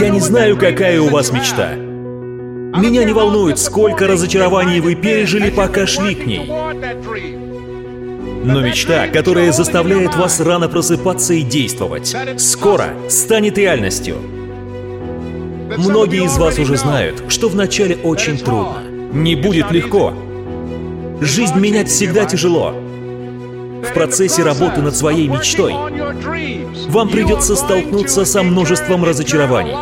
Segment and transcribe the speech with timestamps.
[0.00, 1.74] Я не знаю, какая у вас мечта.
[1.74, 6.46] Меня не волнует, сколько разочарований вы пережили, пока шли к ней.
[8.44, 14.16] Но мечта, которая заставляет вас рано просыпаться и действовать, скоро станет реальностью.
[15.76, 18.87] Многие из вас уже знают, что вначале очень трудно.
[19.12, 20.12] Не будет легко.
[21.20, 22.72] Жизнь менять всегда тяжело.
[23.82, 25.74] В процессе работы над своей мечтой
[26.88, 29.74] вам придется столкнуться со множеством разочарований.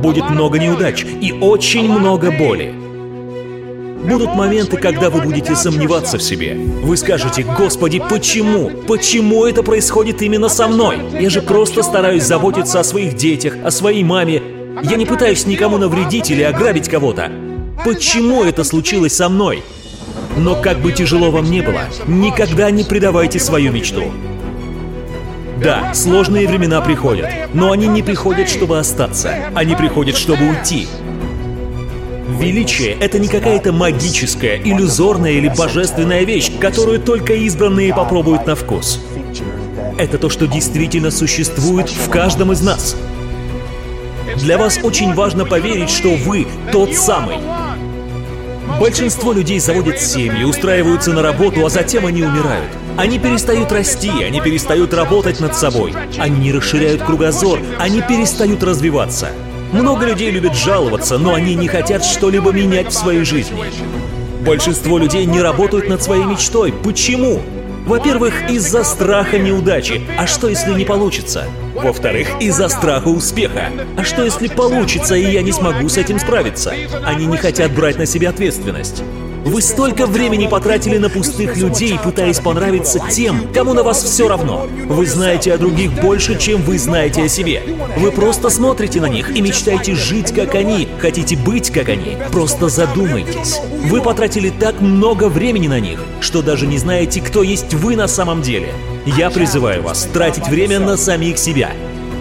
[0.00, 2.72] Будет много неудач и очень много боли.
[4.08, 6.54] Будут моменты, когда вы будете сомневаться в себе.
[6.54, 8.70] Вы скажете, «Господи, почему?
[8.86, 10.98] Почему это происходит именно со мной?
[11.20, 14.57] Я же просто стараюсь заботиться о своих детях, о своей маме.
[14.82, 17.30] Я не пытаюсь никому навредить или ограбить кого-то.
[17.84, 19.62] Почему это случилось со мной?»
[20.38, 24.04] Но как бы тяжело вам не было, никогда не предавайте свою мечту.
[25.60, 29.34] Да, сложные времена приходят, но они не приходят, чтобы остаться.
[29.54, 30.86] Они приходят, чтобы уйти.
[32.38, 39.00] Величие— это не какая-то магическая, иллюзорная или божественная вещь, которую только избранные попробуют на вкус.
[39.98, 42.94] Это то, что действительно существует в каждом из нас.
[44.36, 47.38] Для вас очень важно поверить, что вы тот самый.
[48.78, 52.70] Большинство людей заводят семьи, устраиваются на работу, а затем они умирают.
[52.96, 55.94] Они перестают расти, они перестают работать над собой.
[56.18, 59.30] Они не расширяют кругозор, они перестают развиваться.
[59.72, 63.64] Много людей любят жаловаться, но они не хотят что-либо менять в своей жизни.
[64.44, 66.72] Большинство людей не работают над своей мечтой.
[66.72, 67.42] Почему?
[67.88, 70.02] Во-первых, из-за страха неудачи.
[70.18, 71.46] А что, если не получится?
[71.74, 73.70] Во-вторых, из-за страха успеха.
[73.96, 76.74] А что, если получится, и я не смогу с этим справиться?
[77.06, 79.02] Они не хотят брать на себя ответственность.
[79.48, 84.66] Вы столько времени потратили на пустых людей, пытаясь понравиться тем, кому на вас все равно.
[84.88, 87.62] Вы знаете о других больше, чем вы знаете о себе.
[87.96, 92.18] Вы просто смотрите на них и мечтаете жить, как они, хотите быть, как они.
[92.30, 93.58] Просто задумайтесь.
[93.86, 98.06] Вы потратили так много времени на них, что даже не знаете, кто есть вы на
[98.06, 98.74] самом деле.
[99.06, 101.70] Я призываю вас тратить время на самих себя.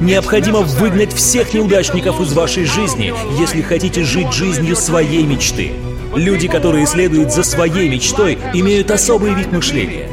[0.00, 5.70] Необходимо выгнать всех неудачников из вашей жизни, если хотите жить жизнью своей мечты.
[6.14, 10.08] Люди, которые следуют за своей мечтой, имеют особый вид мышления.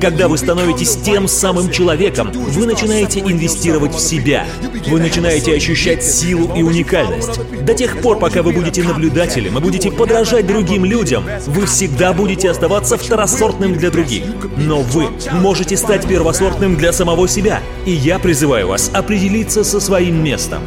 [0.00, 4.46] Когда вы становитесь тем самым человеком, вы начинаете инвестировать в себя.
[4.86, 7.40] Вы начинаете ощущать силу и уникальность.
[7.64, 12.50] До тех пор, пока вы будете наблюдателем и будете подражать другим людям, вы всегда будете
[12.50, 14.24] оставаться второсортным для других.
[14.58, 17.60] Но вы можете стать первосортным для самого себя.
[17.86, 20.62] И я призываю вас определиться со своим местом.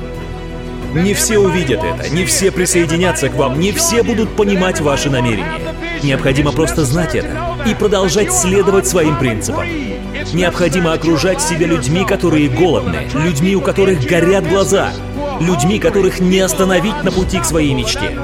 [0.93, 5.59] Не все увидят это, не все присоединятся к вам, не все будут понимать ваши намерения.
[6.03, 9.65] Необходимо просто знать это и продолжать следовать своим принципам.
[10.33, 14.91] Необходимо окружать себя людьми, которые голодны, людьми, у которых горят глаза,
[15.39, 18.17] людьми, которых не остановить на пути к своей мечте,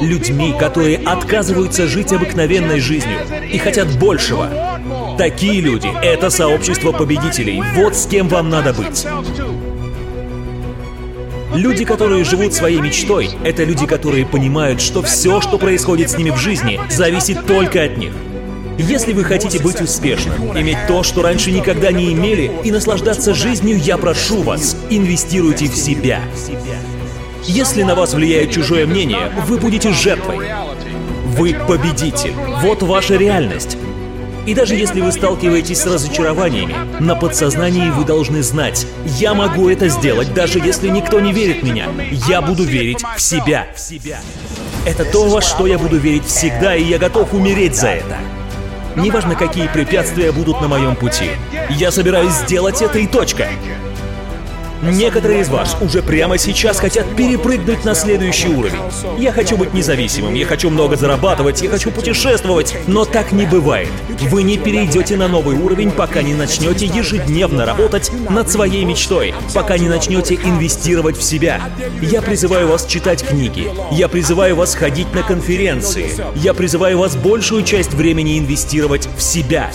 [0.00, 3.18] людьми, которые отказываются жить обыкновенной жизнью
[3.50, 4.48] и хотят большего.
[5.18, 7.62] Такие люди— это сообщество победителей.
[7.74, 9.06] Вот с кем вам надо быть.
[11.54, 16.30] Люди, которые живут своей мечтой, это люди, которые понимают, что все, что происходит с ними
[16.30, 18.12] в жизни, зависит только от них.
[18.78, 23.78] Если вы хотите быть успешным, иметь то, что раньше никогда не имели, и наслаждаться жизнью,
[23.78, 26.20] я прошу вас, инвестируйте в себя.
[27.44, 30.50] Если на вас влияет чужое мнение, вы будете жертвой.
[31.36, 32.34] Вы победитель.
[32.62, 33.76] Вот ваша реальность.
[34.46, 38.86] И даже если вы сталкиваетесь с разочарованиями, на подсознании вы должны знать,
[39.18, 41.88] я могу это сделать, даже если никто не верит в меня.
[42.26, 43.66] Я буду верить в себя.
[44.86, 48.16] Это то, во что я буду верить всегда, и я готов умереть за это.
[48.96, 51.30] Неважно, какие препятствия будут на моем пути.
[51.70, 53.46] Я собираюсь сделать это и точка.
[54.82, 58.80] Некоторые из вас уже прямо сейчас хотят перепрыгнуть на следующий уровень.
[59.18, 63.90] Я хочу быть независимым, я хочу много зарабатывать, я хочу путешествовать, но так не бывает.
[64.30, 69.76] Вы не перейдете на новый уровень, пока не начнете ежедневно работать над своей мечтой, пока
[69.76, 71.60] не начнете инвестировать в себя.
[72.00, 77.64] Я призываю вас читать книги, я призываю вас ходить на конференции, я призываю вас большую
[77.64, 79.70] часть времени инвестировать в себя.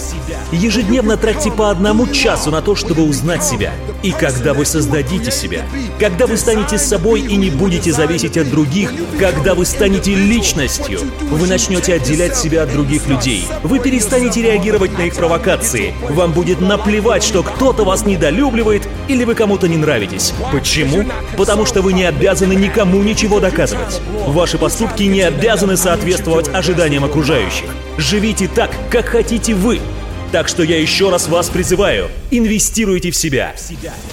[0.51, 3.71] Ежедневно тратьте по одному часу на то, чтобы узнать себя.
[4.01, 5.65] И когда вы создаете предадите себя,
[5.99, 11.47] когда вы станете собой и не будете зависеть от других, когда вы станете личностью, вы
[11.47, 17.23] начнете отделять себя от других людей, вы перестанете реагировать на их провокации, вам будет наплевать,
[17.23, 20.33] что кто-то вас недолюбливает или вы кому-то не нравитесь.
[20.53, 21.03] Почему?
[21.35, 23.99] Потому что вы не обязаны никому ничего доказывать.
[24.27, 27.67] Ваши поступки не обязаны соответствовать ожиданиям окружающих.
[27.97, 29.81] Живите так, как хотите вы,
[30.31, 33.53] так что я еще раз вас призываю, инвестируйте в себя.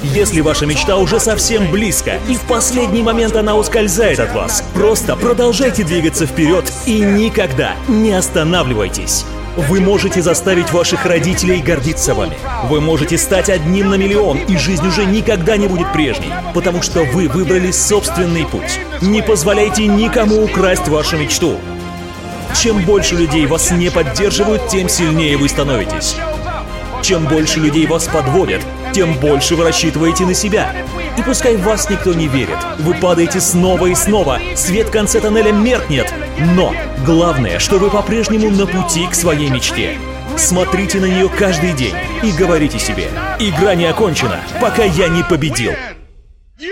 [0.02, 5.16] Если ваша мечта уже совсем близко, и в последний момент она ускользает от вас, просто
[5.16, 9.24] продолжайте двигаться вперед и никогда не останавливайтесь.
[9.56, 12.38] Вы можете заставить ваших родителей гордиться вами.
[12.70, 17.02] Вы можете стать одним на миллион, и жизнь уже никогда не будет прежней, потому что
[17.04, 18.80] вы выбрали собственный путь.
[19.02, 21.58] Не позволяйте никому украсть вашу мечту.
[22.54, 26.16] Чем больше людей вас не поддерживают, тем сильнее вы становитесь.
[27.02, 28.62] Чем больше людей вас подводят,
[28.92, 30.72] тем больше вы рассчитываете на себя.
[31.18, 35.52] И пускай вас никто не верит, вы падаете снова и снова, свет в конце тоннеля
[35.52, 36.12] меркнет.
[36.54, 36.72] Но
[37.04, 39.98] главное, что вы по-прежнему на пути к своей мечте.
[40.36, 43.08] Смотрите на нее каждый день и говорите себе,
[43.38, 45.72] игра не окончена, пока я не победил.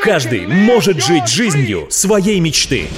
[0.03, 2.89] Каждый может жить жизнью своей мечты.